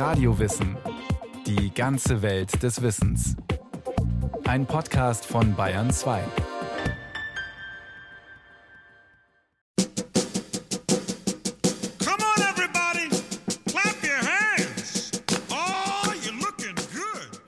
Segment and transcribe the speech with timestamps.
[0.00, 0.78] Radiowissen.
[1.46, 3.36] Die ganze Welt des Wissens.
[4.46, 6.22] Ein Podcast von Bayern 2.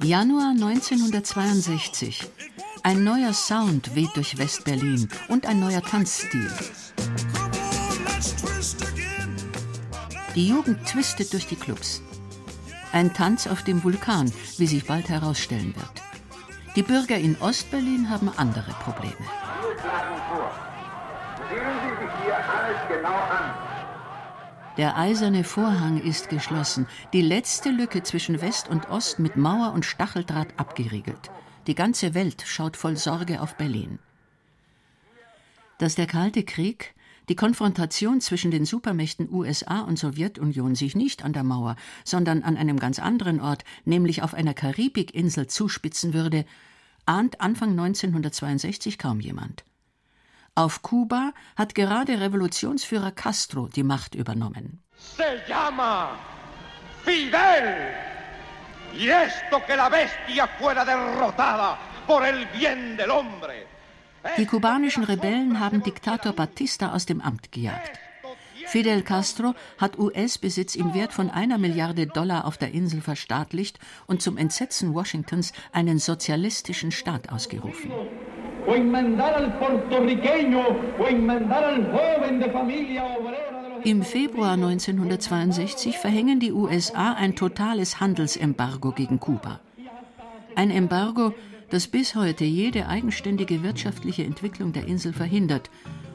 [0.02, 2.28] Januar 1962.
[2.82, 6.50] Ein neuer Sound weht durch West-Berlin und ein neuer Tanzstil.
[10.34, 12.02] Die Jugend twistet durch die Clubs.
[12.92, 16.02] Ein Tanz auf dem Vulkan, wie sich bald herausstellen wird.
[16.76, 19.14] Die Bürger in Ostberlin haben andere Probleme.
[24.76, 29.84] Der eiserne Vorhang ist geschlossen, die letzte Lücke zwischen West und Ost mit Mauer und
[29.86, 31.30] Stacheldraht abgeriegelt.
[31.66, 33.98] Die ganze Welt schaut voll Sorge auf Berlin.
[35.78, 36.94] Dass der Kalte Krieg,
[37.28, 42.56] die Konfrontation zwischen den Supermächten USA und Sowjetunion sich nicht an der Mauer, sondern an
[42.56, 46.44] einem ganz anderen Ort, nämlich auf einer Karibikinsel, zuspitzen würde,
[47.06, 49.64] ahnt Anfang 1962 kaum jemand.
[50.54, 54.82] Auf Kuba hat gerade Revolutionsführer Castro die Macht übernommen.
[55.16, 56.18] Se llama
[57.04, 58.12] Fidel.
[58.94, 63.66] Y esto que la bestia fuera derrotada por el bien del hombre.
[64.38, 67.98] Die kubanischen Rebellen haben Diktator Batista aus dem Amt gejagt.
[68.66, 74.22] Fidel Castro hat US-Besitz im Wert von einer Milliarde Dollar auf der Insel verstaatlicht und
[74.22, 77.90] zum Entsetzen Washingtons einen sozialistischen Staat ausgerufen.
[83.84, 89.60] Im Februar 1962 verhängen die USA ein totales Handelsembargo gegen Kuba.
[90.54, 91.34] Ein Embargo,
[91.72, 95.70] das bis heute jede eigenständige wirtschaftliche Entwicklung der Insel verhindert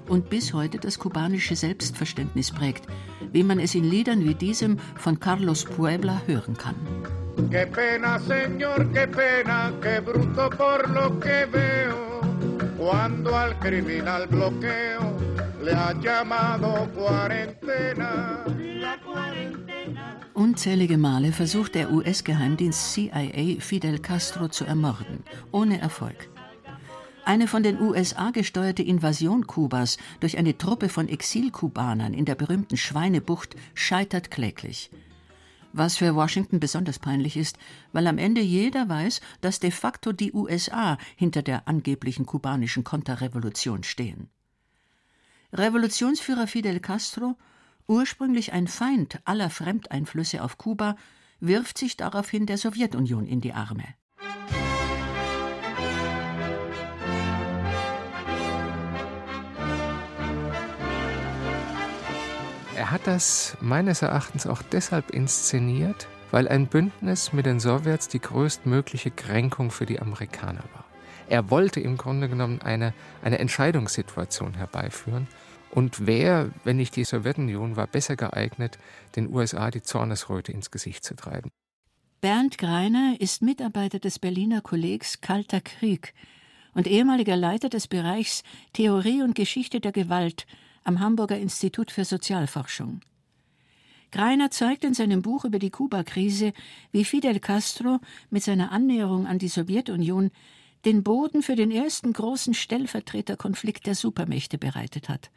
[0.07, 2.85] und bis heute das kubanische Selbstverständnis prägt,
[3.31, 6.75] wie man es in Liedern wie diesem von Carlos Puebla hören kann.
[7.49, 12.21] Qué pena, señor, qué pena, qué bruto por lo que veo
[12.77, 15.17] cuando al criminal bloqueo
[15.63, 18.43] le ha llamado cuarentena.
[20.37, 26.29] Unzählige Male versucht der US-Geheimdienst CIA Fidel Castro zu ermorden, ohne Erfolg.
[27.25, 32.77] Eine von den USA gesteuerte Invasion Kubas durch eine Truppe von Exilkubanern in der berühmten
[32.77, 34.91] Schweinebucht scheitert kläglich
[35.73, 37.57] was für Washington besonders peinlich ist,
[37.91, 43.83] weil am Ende jeder weiß, dass de facto die USA hinter der angeblichen kubanischen Konterrevolution
[43.83, 44.29] stehen.
[45.53, 47.35] Revolutionsführer Fidel Castro,
[47.87, 50.95] ursprünglich ein Feind aller Fremdeinflüsse auf Kuba,
[51.39, 53.85] wirft sich daraufhin der Sowjetunion in die Arme.
[62.75, 68.21] Er hat das meines Erachtens auch deshalb inszeniert, weil ein Bündnis mit den Sowjets die
[68.21, 70.85] größtmögliche Kränkung für die Amerikaner war.
[71.27, 72.93] Er wollte im Grunde genommen eine,
[73.23, 75.27] eine Entscheidungssituation herbeiführen.
[75.71, 78.77] Und wer, wenn nicht die Sowjetunion, war besser geeignet,
[79.15, 81.51] den USA die Zornesröte ins Gesicht zu treiben?
[82.21, 86.13] Bernd Greiner ist Mitarbeiter des Berliner Kollegs Kalter Krieg
[86.73, 90.47] und ehemaliger Leiter des Bereichs Theorie und Geschichte der Gewalt
[90.83, 93.01] am Hamburger Institut für Sozialforschung.
[94.11, 96.53] Greiner zeigt in seinem Buch über die Kuba-Krise,
[96.91, 97.99] wie Fidel Castro
[98.29, 100.31] mit seiner Annäherung an die Sowjetunion
[100.85, 105.29] den Boden für den ersten großen Stellvertreterkonflikt der Supermächte bereitet hat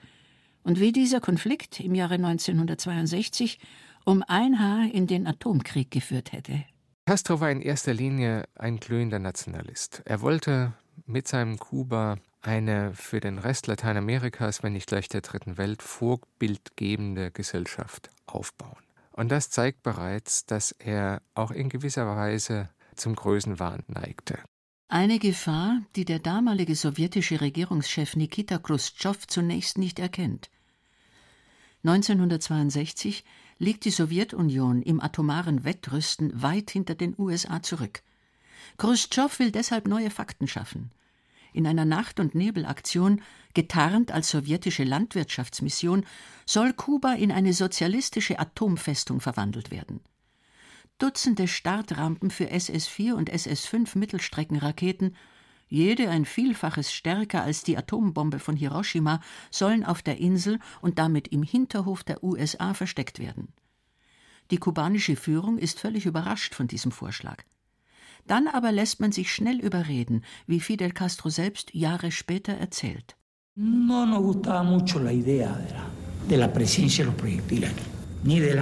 [0.63, 3.59] und wie dieser Konflikt im Jahre 1962
[4.05, 6.65] um ein Haar in den Atomkrieg geführt hätte.
[7.07, 10.03] Castro war in erster Linie ein glühender Nationalist.
[10.05, 10.75] Er wollte
[11.07, 17.31] mit seinem Kuba eine für den Rest Lateinamerikas, wenn nicht gleich der dritten Welt, vorbildgebende
[17.31, 18.83] Gesellschaft aufbauen.
[19.13, 24.39] Und das zeigt bereits, dass er auch in gewisser Weise zum Größenwahn neigte.
[24.93, 30.51] Eine Gefahr, die der damalige sowjetische Regierungschef Nikita Khrushchev zunächst nicht erkennt.
[31.85, 33.25] 1962
[33.61, 38.03] liegt die Sowjetunion im atomaren Wettrüsten weit hinter den USA zurück.
[38.79, 40.91] Khrushchev will deshalb neue Fakten schaffen
[41.53, 43.23] in einer Nacht- und Nebelaktion,
[43.55, 46.05] getarnt als sowjetische Landwirtschaftsmission,
[46.47, 50.01] soll Kuba in eine sozialistische Atomfestung verwandelt werden.
[51.01, 55.17] Dutzende Startrampen für SS-4 und SS-5 Mittelstreckenraketen,
[55.67, 59.21] jede ein Vielfaches stärker als die Atombombe von Hiroshima,
[59.51, 63.49] sollen auf der Insel und damit im Hinterhof der USA versteckt werden.
[64.51, 67.45] Die kubanische Führung ist völlig überrascht von diesem Vorschlag.
[68.27, 73.17] Dann aber lässt man sich schnell überreden, wie Fidel Castro selbst Jahre später erzählt.
[73.57, 75.87] No nos gustaba mucho la idea de la,
[76.29, 77.85] de la presencia de los proyectiles aquí,
[78.25, 78.61] ni de.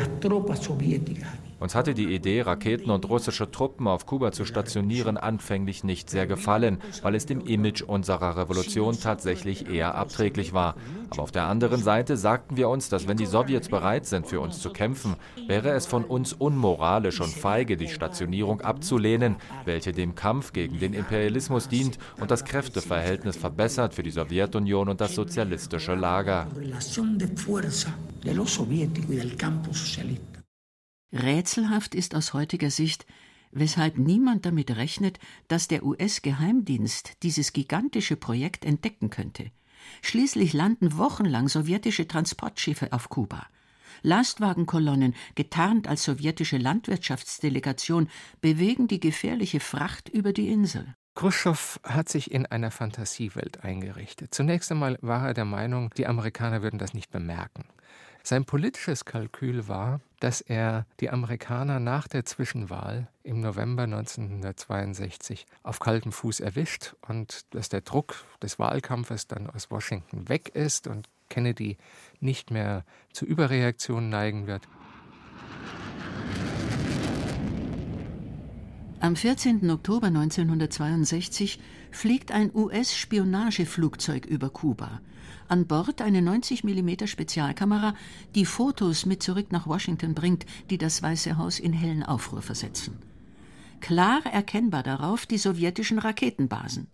[1.60, 6.26] Uns hatte die Idee, Raketen und russische Truppen auf Kuba zu stationieren, anfänglich nicht sehr
[6.26, 10.76] gefallen, weil es dem Image unserer Revolution tatsächlich eher abträglich war.
[11.10, 14.40] Aber auf der anderen Seite sagten wir uns, dass wenn die Sowjets bereit sind, für
[14.40, 15.16] uns zu kämpfen,
[15.48, 20.94] wäre es von uns unmoralisch und feige, die Stationierung abzulehnen, welche dem Kampf gegen den
[20.94, 26.46] Imperialismus dient und das Kräfteverhältnis verbessert für die Sowjetunion und das sozialistische Lager.
[31.12, 33.06] Rätselhaft ist aus heutiger Sicht,
[33.50, 35.18] weshalb niemand damit rechnet,
[35.48, 39.50] dass der US-Geheimdienst dieses gigantische Projekt entdecken könnte.
[40.02, 43.46] Schließlich landen wochenlang sowjetische Transportschiffe auf Kuba.
[44.02, 48.08] Lastwagenkolonnen, getarnt als sowjetische Landwirtschaftsdelegation,
[48.40, 50.94] bewegen die gefährliche Fracht über die Insel.
[51.14, 54.32] Khrushchev hat sich in einer Fantasiewelt eingerichtet.
[54.34, 57.64] Zunächst einmal war er der Meinung, die Amerikaner würden das nicht bemerken.
[58.28, 65.80] Sein politisches Kalkül war, dass er die Amerikaner nach der Zwischenwahl im November 1962 auf
[65.80, 71.08] kaltem Fuß erwischt und dass der Druck des Wahlkampfes dann aus Washington weg ist und
[71.30, 71.78] Kennedy
[72.20, 72.84] nicht mehr
[73.14, 74.68] zu Überreaktionen neigen wird.
[79.00, 79.70] Am 14.
[79.70, 81.60] Oktober 1962
[81.90, 85.00] fliegt ein US-Spionageflugzeug über Kuba
[85.48, 87.94] an Bord eine 90 mm Spezialkamera,
[88.34, 92.98] die Fotos mit zurück nach Washington bringt, die das Weiße Haus in hellen Aufruhr versetzen.
[93.80, 96.88] Klar erkennbar darauf die sowjetischen Raketenbasen.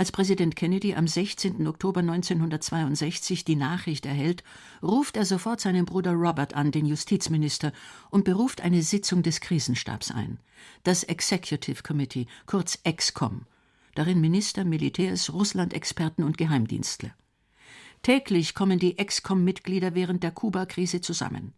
[0.00, 1.66] Als Präsident Kennedy am 16.
[1.66, 4.42] Oktober 1962 die Nachricht erhält,
[4.82, 7.70] ruft er sofort seinen Bruder Robert an, den Justizminister,
[8.08, 10.38] und beruft eine Sitzung des Krisenstabs ein.
[10.84, 13.42] Das Executive Committee, kurz EXCOM,
[13.94, 17.10] darin Minister, Militärs, Russland-Experten und Geheimdienstler.
[18.00, 21.52] Täglich kommen die EXCOM-Mitglieder während der Kuba-Krise zusammen.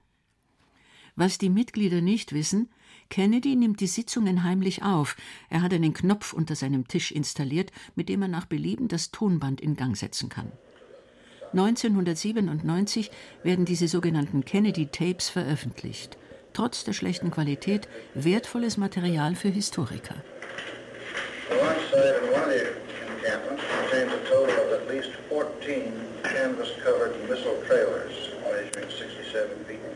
[1.14, 2.70] Was die Mitglieder nicht wissen,
[3.10, 5.16] Kennedy nimmt die Sitzungen heimlich auf.
[5.50, 9.60] Er hat einen Knopf unter seinem Tisch installiert, mit dem er nach Belieben das Tonband
[9.60, 10.50] in Gang setzen kann.
[11.52, 13.10] 1997
[13.42, 16.16] werden diese sogenannten Kennedy Tapes veröffentlicht.
[16.54, 20.16] Trotz der schlechten Qualität wertvolles Material für Historiker.
[29.68, 29.91] The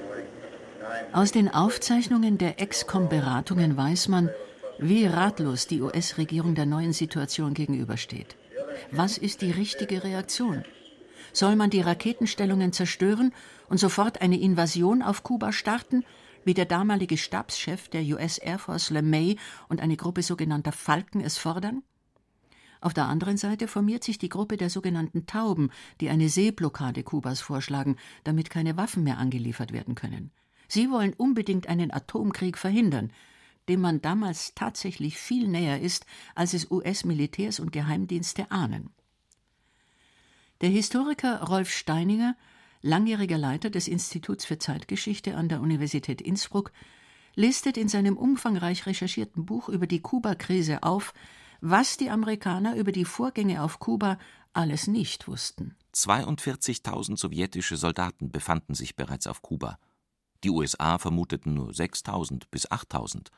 [1.12, 4.30] Aus den Aufzeichnungen der Excom-Beratungen weiß man,
[4.78, 8.36] wie ratlos die US-Regierung der neuen Situation gegenübersteht.
[8.90, 10.64] Was ist die richtige Reaktion?
[11.32, 13.32] Soll man die Raketenstellungen zerstören
[13.68, 16.04] und sofort eine Invasion auf Kuba starten
[16.44, 19.36] wie der damalige Stabschef der US Air Force LeMay
[19.68, 21.82] und eine Gruppe sogenannter Falken es fordern?
[22.80, 27.40] Auf der anderen Seite formiert sich die Gruppe der sogenannten Tauben, die eine Seeblockade Kubas
[27.40, 30.30] vorschlagen, damit keine Waffen mehr angeliefert werden können.
[30.68, 33.12] Sie wollen unbedingt einen Atomkrieg verhindern,
[33.68, 38.90] dem man damals tatsächlich viel näher ist, als es US-Militärs und Geheimdienste ahnen.
[40.60, 42.36] Der Historiker Rolf Steininger
[42.86, 46.72] langjähriger Leiter des Instituts für Zeitgeschichte an der Universität Innsbruck,
[47.34, 51.12] listet in seinem umfangreich recherchierten Buch über die Kuba-Krise auf,
[51.60, 54.18] was die Amerikaner über die Vorgänge auf Kuba
[54.52, 55.74] alles nicht wussten.
[55.94, 59.78] 42.000 sowjetische Soldaten befanden sich bereits auf Kuba.
[60.46, 63.32] Die USA vermuteten nur 6.000 bis 8.000.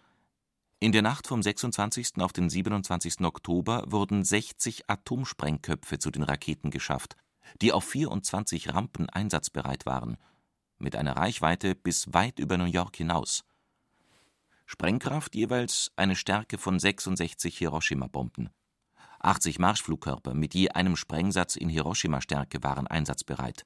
[0.78, 2.18] In der Nacht vom 26.
[2.18, 3.22] auf den 27.
[3.22, 7.16] Oktober wurden 60 Atomsprengköpfe zu den Raketen geschafft
[7.60, 10.16] die auf 24 Rampen einsatzbereit waren,
[10.78, 13.44] mit einer Reichweite bis weit über New York hinaus.
[14.66, 18.50] Sprengkraft jeweils eine Stärke von 66 Hiroshima-Bomben.
[19.20, 23.64] 80 Marschflugkörper mit je einem Sprengsatz in Hiroshima-Stärke waren einsatzbereit.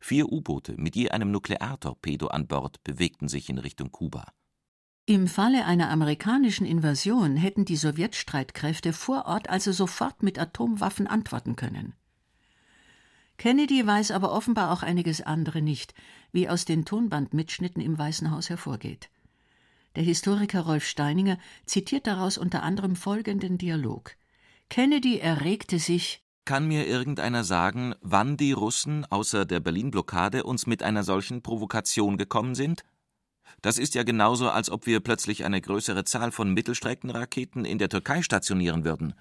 [0.00, 4.32] Vier U-Boote mit je einem Nukleartorpedo an Bord bewegten sich in Richtung Kuba.
[5.06, 11.56] Im Falle einer amerikanischen Invasion hätten die Sowjetstreitkräfte vor Ort also sofort mit Atomwaffen antworten
[11.56, 11.94] können.
[13.38, 15.94] Kennedy weiß aber offenbar auch einiges andere nicht,
[16.32, 19.10] wie aus den Tonbandmitschnitten im Weißen Haus hervorgeht.
[19.96, 24.14] Der Historiker Rolf Steininger zitiert daraus unter anderem folgenden Dialog.
[24.68, 30.82] Kennedy erregte sich Kann mir irgendeiner sagen, wann die Russen außer der Berlin-Blockade uns mit
[30.82, 32.84] einer solchen Provokation gekommen sind?
[33.60, 37.90] Das ist ja genauso, als ob wir plötzlich eine größere Zahl von Mittelstreckenraketen in der
[37.90, 39.12] Türkei stationieren würden.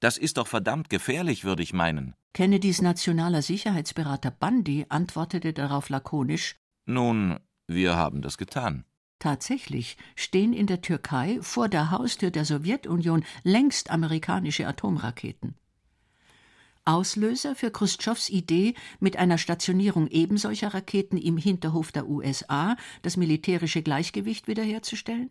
[0.00, 2.16] Das ist doch verdammt gefährlich, würde ich meinen.
[2.34, 8.84] Kennedys nationaler Sicherheitsberater Bundy antwortete darauf lakonisch: Nun, wir haben das getan.
[9.20, 15.54] Tatsächlich stehen in der Türkei vor der Haustür der Sowjetunion längst amerikanische Atomraketen.
[16.86, 23.82] Auslöser für Khrushchevs Idee, mit einer Stationierung ebensolcher Raketen im Hinterhof der USA das militärische
[23.82, 25.30] Gleichgewicht wiederherzustellen?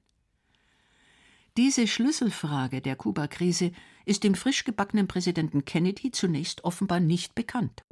[1.58, 3.72] Diese Schlüsselfrage der Kuba-Krise
[4.06, 7.84] ist dem frisch gebackenen Präsidenten Kennedy zunächst offenbar nicht bekannt.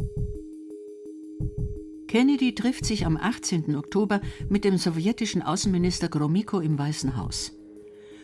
[2.10, 3.76] Kennedy trifft sich am 18.
[3.78, 7.54] Oktober mit dem sowjetischen Außenminister Gromyko im Weißen Haus.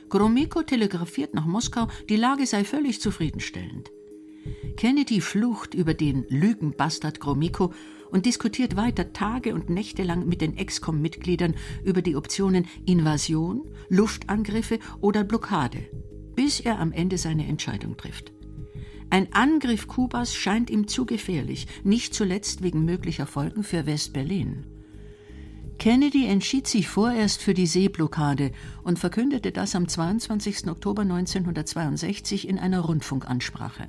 [0.09, 3.91] Gromyko telegrafiert nach Moskau, die Lage sei völlig zufriedenstellend.
[4.77, 7.73] Kennedy flucht über den Lügenbastard Gromyko
[8.11, 14.79] und diskutiert weiter Tage und Nächte lang mit den Excom-Mitgliedern über die Optionen Invasion, Luftangriffe
[15.01, 15.89] oder Blockade,
[16.35, 18.31] bis er am Ende seine Entscheidung trifft.
[19.11, 24.65] Ein Angriff Kubas scheint ihm zu gefährlich, nicht zuletzt wegen möglicher Folgen für West-Berlin.
[25.79, 28.51] Kennedy entschied sich vorerst für die Seeblockade
[28.83, 30.67] und verkündete das am 22.
[30.67, 33.87] Oktober 1962 in einer Rundfunkansprache.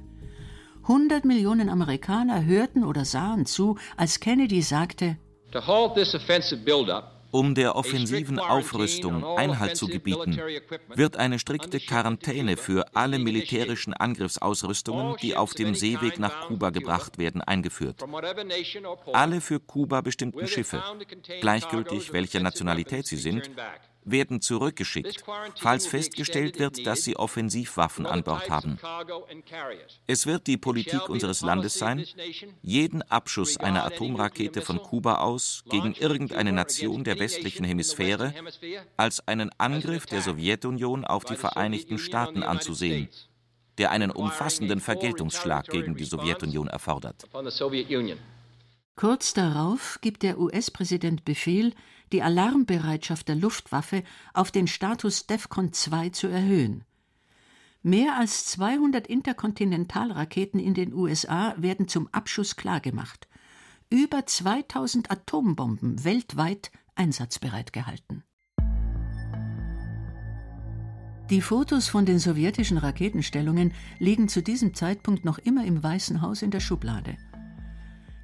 [0.91, 5.19] 100 Millionen Amerikaner hörten oder sahen zu, als Kennedy sagte,
[7.31, 10.41] um der offensiven Aufrüstung Einhalt zu gebieten,
[10.97, 17.19] wird eine strikte Quarantäne für alle militärischen Angriffsausrüstungen, die auf dem Seeweg nach Kuba gebracht
[17.19, 18.05] werden, eingeführt.
[19.13, 20.83] Alle für Kuba bestimmten Schiffe,
[21.41, 23.49] gleichgültig welcher Nationalität sie sind,
[24.11, 25.25] werden zurückgeschickt,
[25.57, 28.79] falls festgestellt wird, dass sie Offensivwaffen an Bord haben.
[30.07, 32.05] Es wird die Politik unseres Landes sein,
[32.63, 38.35] jeden Abschuss einer Atomrakete von Kuba aus gegen irgendeine Nation der westlichen Hemisphäre
[38.97, 43.09] als einen Angriff der Sowjetunion auf die Vereinigten Staaten anzusehen,
[43.79, 47.25] der einen umfassenden Vergeltungsschlag gegen die Sowjetunion erfordert.
[48.97, 51.73] Kurz darauf gibt der US-Präsident Befehl,
[52.13, 54.03] die Alarmbereitschaft der Luftwaffe
[54.35, 56.85] auf den Status DEFCON 2 zu erhöhen.
[57.83, 63.29] Mehr als 200 Interkontinentalraketen in den USA werden zum Abschuss klargemacht.
[63.89, 68.23] Über 2000 Atombomben weltweit einsatzbereit gehalten.
[71.31, 76.43] Die Fotos von den sowjetischen Raketenstellungen liegen zu diesem Zeitpunkt noch immer im Weißen Haus
[76.43, 77.17] in der Schublade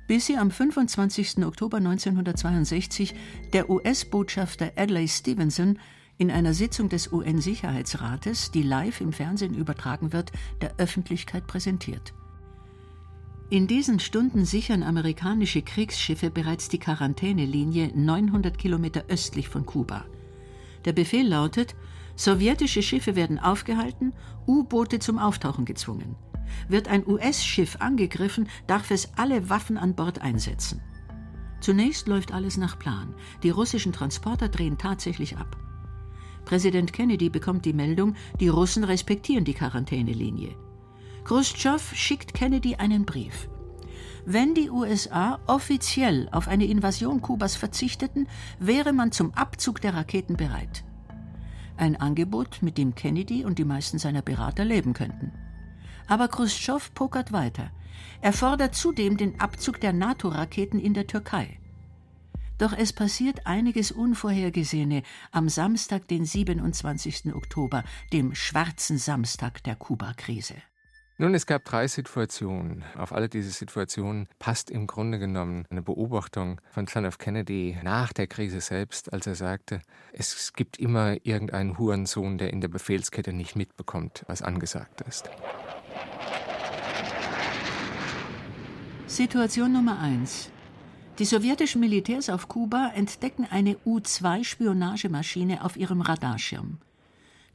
[0.07, 1.45] bis sie am 25.
[1.45, 3.15] Oktober 1962
[3.53, 5.79] der US-Botschafter Adlai Stevenson
[6.19, 12.15] in einer Sitzung des UN-Sicherheitsrates, die live im Fernsehen übertragen wird, der Öffentlichkeit präsentiert.
[13.49, 20.05] In diesen Stunden sichern amerikanische Kriegsschiffe bereits die Quarantänelinie 900 Kilometer östlich von Kuba.
[20.85, 21.77] Der Befehl lautet,
[22.17, 24.15] sowjetische Schiffe werden aufgehalten,
[24.49, 26.17] U-Boote zum Auftauchen gezwungen.
[26.69, 30.81] Wird ein US-Schiff angegriffen, darf es alle Waffen an Bord einsetzen.
[31.61, 33.15] Zunächst läuft alles nach Plan.
[33.43, 35.57] Die russischen Transporter drehen tatsächlich ab.
[36.45, 40.55] Präsident Kennedy bekommt die Meldung, die Russen respektieren die Quarantänelinie.
[41.25, 43.49] Khrushchev schickt Kennedy einen Brief.
[44.25, 48.29] Wenn die USA offiziell auf eine Invasion Kubas verzichteten,
[48.61, 50.85] wäre man zum Abzug der Raketen bereit.
[51.76, 55.33] Ein Angebot, mit dem Kennedy und die meisten seiner Berater leben könnten.
[56.09, 57.71] Aber Khrushchev pokert weiter.
[58.21, 61.59] Er fordert zudem den Abzug der NATO-Raketen in der Türkei.
[62.59, 67.35] Doch es passiert einiges Unvorhergesehene am Samstag, den 27.
[67.35, 70.55] Oktober, dem schwarzen Samstag der Kuba-Krise.
[71.19, 72.85] Nun, es gab drei Situationen.
[72.95, 77.17] Auf alle diese Situationen passt im Grunde genommen eine Beobachtung von John F.
[77.17, 79.81] Kennedy nach der Krise selbst, als er sagte,
[80.13, 85.31] es gibt immer irgendeinen Hurensohn, der in der Befehlskette nicht mitbekommt, was angesagt ist.
[89.09, 90.51] Situation Nummer 1.
[91.21, 96.79] Die sowjetischen Militärs auf Kuba entdecken eine U-2-Spionagemaschine auf ihrem Radarschirm.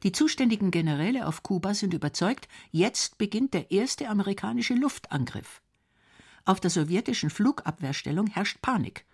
[0.02, 5.60] Die zuständigen Generäle auf Kuba sind überzeugt, jetzt beginnt der erste amerikanische Luftangriff.
[6.46, 9.04] Auf der sowjetischen Flugabwehrstellung herrscht Panik.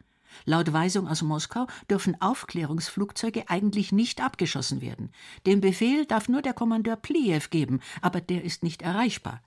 [0.45, 5.11] Laut Weisung aus Moskau dürfen Aufklärungsflugzeuge eigentlich nicht abgeschossen werden.
[5.45, 9.42] Den Befehl darf nur der Kommandeur Plijew geben, aber der ist nicht erreichbar.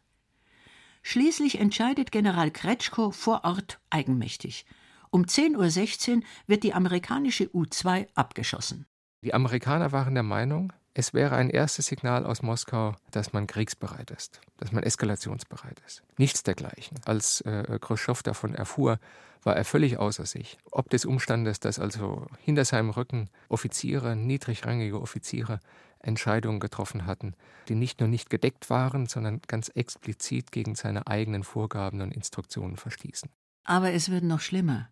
[1.02, 4.66] Schließlich entscheidet General Kretschko vor Ort eigenmächtig.
[5.10, 8.86] Um 10.16 Uhr wird die amerikanische U-2 abgeschossen.
[9.24, 14.12] Die Amerikaner waren der Meinung, es wäre ein erstes Signal aus Moskau, dass man kriegsbereit
[14.12, 16.04] ist, dass man eskalationsbereit ist.
[16.18, 17.00] Nichts dergleichen.
[17.06, 19.00] Als äh, Khrushchev davon erfuhr,
[19.44, 20.58] war er völlig außer sich.
[20.70, 25.62] Ob des Umstandes, dass also hinter seinem Rücken Offiziere, niedrigrangige Offiziere,
[26.04, 27.36] Entscheidungen getroffen hatten,
[27.68, 32.78] die nicht nur nicht gedeckt waren, sondern ganz explizit gegen seine eigenen Vorgaben und Instruktionen
[32.78, 33.30] verstießen.
[33.64, 34.90] Aber es wird noch schlimmer.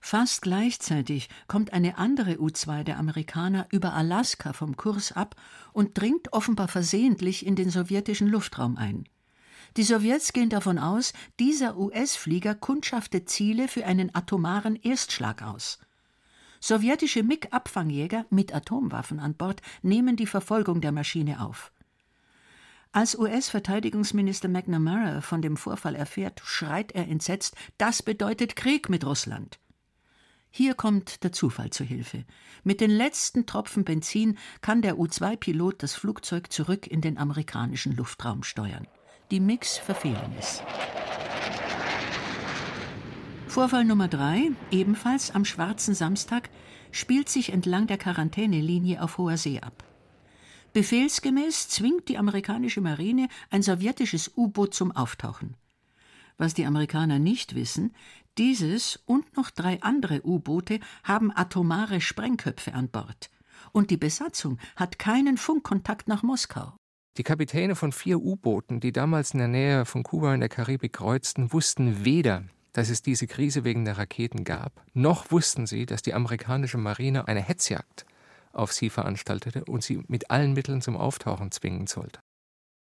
[0.00, 5.36] Fast gleichzeitig kommt eine andere U-2 der Amerikaner über Alaska vom Kurs ab
[5.72, 9.04] und dringt offenbar versehentlich in den sowjetischen Luftraum ein.
[9.76, 15.78] Die Sowjets gehen davon aus, dieser US-Flieger kundschaftet Ziele für einen atomaren Erstschlag aus.
[16.64, 21.72] Sowjetische MiG-Abfangjäger mit Atomwaffen an Bord nehmen die Verfolgung der Maschine auf.
[22.92, 29.58] Als US-Verteidigungsminister McNamara von dem Vorfall erfährt, schreit er entsetzt: Das bedeutet Krieg mit Russland.
[30.50, 32.24] Hier kommt der Zufall zu Hilfe.
[32.62, 38.44] Mit den letzten Tropfen Benzin kann der U-2-Pilot das Flugzeug zurück in den amerikanischen Luftraum
[38.44, 38.86] steuern.
[39.32, 40.62] Die MiGs verfehlen es.
[43.52, 46.48] Vorfall Nummer drei, ebenfalls am schwarzen Samstag,
[46.90, 49.84] spielt sich entlang der Quarantänelinie auf hoher See ab.
[50.72, 55.54] Befehlsgemäß zwingt die amerikanische Marine ein sowjetisches U-Boot zum Auftauchen.
[56.38, 57.94] Was die Amerikaner nicht wissen,
[58.38, 63.28] dieses und noch drei andere U-Boote haben atomare Sprengköpfe an Bord.
[63.72, 66.72] Und die Besatzung hat keinen Funkkontakt nach Moskau.
[67.18, 70.94] Die Kapitäne von vier U-Booten, die damals in der Nähe von Kuba in der Karibik
[70.94, 76.02] kreuzten, wussten weder, dass es diese Krise wegen der Raketen gab, noch wussten sie, dass
[76.02, 78.06] die amerikanische Marine eine Hetzjagd
[78.52, 82.20] auf sie veranstaltete und sie mit allen Mitteln zum Auftauchen zwingen sollte.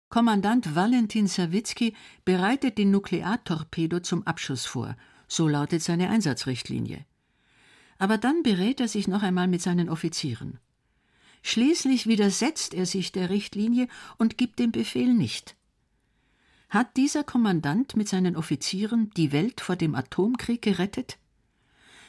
[0.08, 1.94] Kommandant Valentin Sawicki
[2.24, 4.96] bereitet den Nukleartorpedo zum Abschuss vor,
[5.28, 7.04] so lautet seine Einsatzrichtlinie.
[7.98, 10.58] Aber dann berät er sich noch einmal mit seinen Offizieren.
[11.42, 13.86] Schließlich widersetzt er sich der Richtlinie
[14.18, 15.56] und gibt den Befehl nicht.
[16.70, 21.18] Hat dieser Kommandant mit seinen Offizieren die Welt vor dem Atomkrieg gerettet?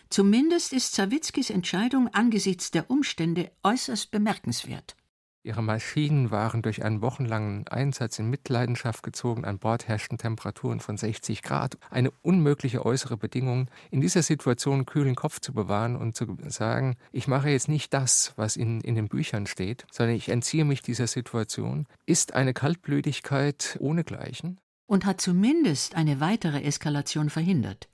[0.09, 4.95] Zumindest ist Sawitzkis Entscheidung angesichts der Umstände äußerst bemerkenswert.
[5.43, 9.43] Ihre Maschinen waren durch einen wochenlangen Einsatz in Mitleidenschaft gezogen.
[9.43, 11.79] An Bord herrschten Temperaturen von 60 Grad.
[11.89, 17.27] Eine unmögliche äußere Bedingung, in dieser Situation kühlen Kopf zu bewahren und zu sagen, ich
[17.27, 21.07] mache jetzt nicht das, was in, in den Büchern steht, sondern ich entziehe mich dieser
[21.07, 24.59] Situation, ist eine Kaltblütigkeit ohnegleichen.
[24.85, 27.89] Und hat zumindest eine weitere Eskalation verhindert.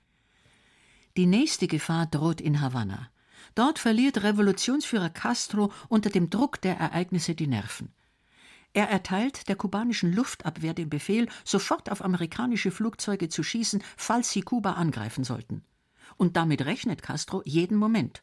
[1.16, 3.08] Die nächste Gefahr droht in Havanna.
[3.58, 7.92] Dort verliert Revolutionsführer Castro unter dem Druck der Ereignisse die Nerven.
[8.72, 14.42] Er erteilt der kubanischen Luftabwehr den Befehl, sofort auf amerikanische Flugzeuge zu schießen, falls sie
[14.42, 15.64] Kuba angreifen sollten.
[16.16, 18.22] Und damit rechnet Castro jeden Moment.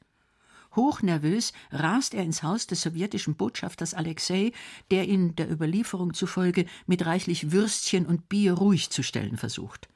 [0.73, 4.53] Hochnervös rast er ins Haus des sowjetischen Botschafters Alexei,
[4.89, 9.89] der ihn der Überlieferung zufolge mit reichlich Würstchen und Bier ruhig zu stellen versucht.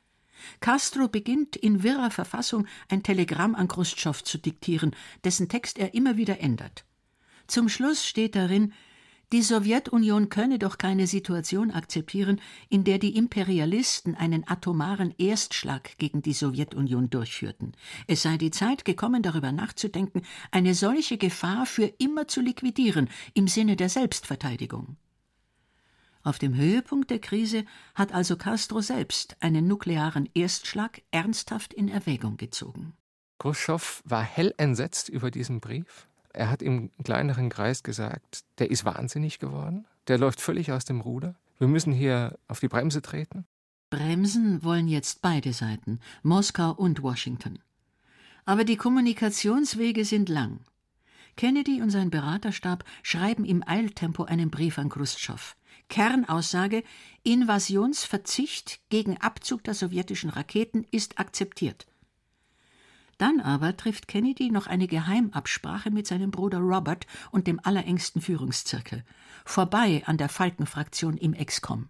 [0.60, 6.18] Castro beginnt in wirrer Verfassung ein Telegramm an Chruschtschow zu diktieren, dessen Text er immer
[6.18, 6.86] wieder ändert.
[7.48, 8.74] Zum Schluss steht darin,
[9.32, 16.24] die Sowjetunion könne doch keine Situation akzeptieren, in der die Imperialisten einen atomaren Erstschlag gegen
[16.24, 17.74] die Sowjetunion durchführten.
[18.08, 23.48] Es sei die Zeit gekommen, darüber nachzudenken, eine solche Gefahr für immer zu liquidieren, im
[23.48, 24.98] Sinne der Selbstverteidigung.
[26.24, 32.38] Auf dem Höhepunkt der Krise hat also Castro selbst einen nuklearen Erstschlag ernsthaft in Erwägung
[32.38, 32.94] gezogen.
[33.40, 36.08] Khrushchev war hell entsetzt über diesen Brief.
[36.34, 41.02] Er hat im kleineren Kreis gesagt, der ist wahnsinnig geworden, der läuft völlig aus dem
[41.02, 41.36] Ruder.
[41.58, 43.46] Wir müssen hier auf die Bremse treten.
[43.90, 47.60] Bremsen wollen jetzt beide Seiten, Moskau und Washington.
[48.46, 50.60] Aber die Kommunikationswege sind lang.
[51.38, 55.56] Kennedy und sein Beraterstab schreiben im Eiltempo einen Brief an Khrushchev.
[55.90, 56.84] Kernaussage
[57.24, 61.88] Invasionsverzicht gegen Abzug der sowjetischen Raketen ist akzeptiert.
[63.18, 69.04] Dann aber trifft Kennedy noch eine Geheimabsprache mit seinem Bruder Robert und dem allerengsten Führungszirkel,
[69.44, 71.90] vorbei an der Falkenfraktion im Excom.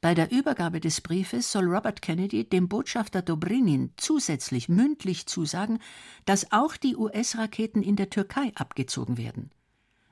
[0.00, 5.78] Bei der Übergabe des Briefes soll Robert Kennedy dem Botschafter Dobrinin zusätzlich mündlich zusagen,
[6.24, 9.52] dass auch die US-Raketen in der Türkei abgezogen werden.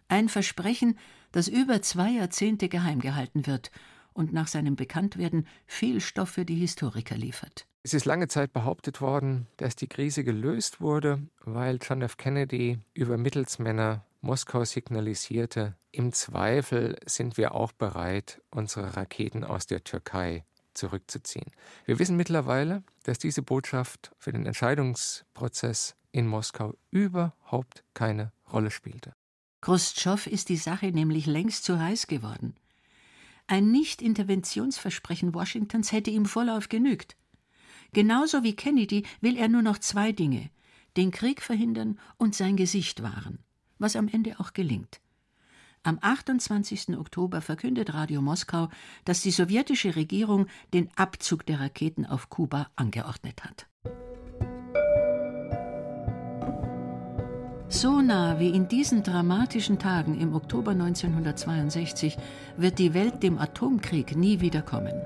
[0.07, 0.97] Ein Versprechen,
[1.33, 3.71] das über zwei Jahrzehnte geheim gehalten wird
[4.13, 7.67] und nach seinem Bekanntwerden viel Stoff für die Historiker liefert.
[7.83, 12.19] Es ist lange Zeit behauptet worden, dass die Krise gelöst wurde, weil John F.
[12.19, 19.83] Kennedy über Mittelsmänner Moskau signalisierte, im Zweifel sind wir auch bereit, unsere Raketen aus der
[19.83, 21.51] Türkei zurückzuziehen.
[21.87, 29.15] Wir wissen mittlerweile, dass diese Botschaft für den Entscheidungsprozess in Moskau überhaupt keine Rolle spielte.
[29.61, 32.55] Khrushchev ist die Sache nämlich längst zu heiß geworden.
[33.47, 37.17] Ein Nicht-Interventionsversprechen Washingtons hätte ihm Vorlauf genügt.
[37.93, 40.51] Genauso wie Kennedy will er nur noch zwei Dinge:
[40.97, 43.39] den Krieg verhindern und sein Gesicht wahren,
[43.79, 45.01] was am Ende auch gelingt.
[45.83, 46.99] Am 28.
[46.99, 48.69] Oktober verkündet Radio Moskau,
[49.07, 53.70] dass die sowjetische Regierung den Abzug der Raketen auf Kuba angeordnet hat.
[57.73, 62.19] So nah wie in diesen dramatischen Tagen im Oktober 1962
[62.57, 65.01] wird die Welt dem Atomkrieg nie wiederkommen.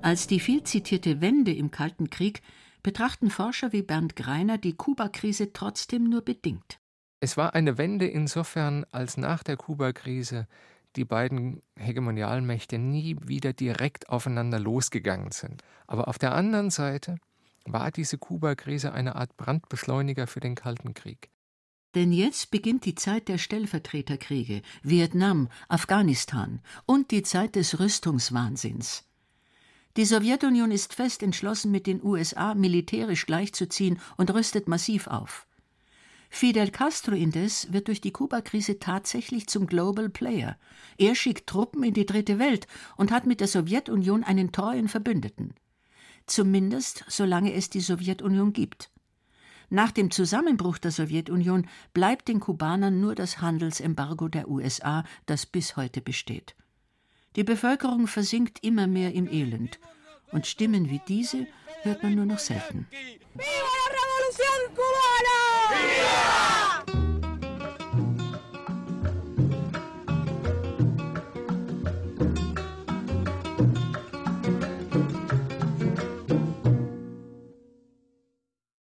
[0.00, 2.40] Als die viel zitierte Wende im Kalten Krieg
[2.84, 6.78] betrachten Forscher wie Bernd Greiner die Kuba-Krise trotzdem nur bedingt.
[7.18, 10.46] Es war eine Wende insofern, als nach der Kuba-Krise
[10.94, 15.62] die beiden Hegemonialmächte nie wieder direkt aufeinander losgegangen sind.
[15.88, 17.16] Aber auf der anderen Seite
[17.64, 21.30] war diese Kuba-Krise eine Art Brandbeschleuniger für den Kalten Krieg.
[21.94, 29.04] Denn jetzt beginnt die Zeit der Stellvertreterkriege, Vietnam, Afghanistan und die Zeit des Rüstungswahnsinns.
[29.96, 35.46] Die Sowjetunion ist fest entschlossen, mit den USA militärisch gleichzuziehen und rüstet massiv auf.
[36.30, 40.58] Fidel Castro indes wird durch die Kuba-Krise tatsächlich zum Global Player.
[40.98, 45.54] Er schickt Truppen in die dritte Welt und hat mit der Sowjetunion einen treuen Verbündeten.
[46.26, 48.90] Zumindest solange es die Sowjetunion gibt.
[49.70, 55.76] Nach dem Zusammenbruch der Sowjetunion bleibt den Kubanern nur das Handelsembargo der USA, das bis
[55.76, 56.54] heute besteht.
[57.36, 59.78] Die Bevölkerung versinkt immer mehr im Elend.
[60.30, 61.46] Und Stimmen wie diese
[61.82, 62.86] hört man nur noch selten.
[62.90, 65.38] Viva la Revolución Cubana!
[65.70, 66.33] Viva!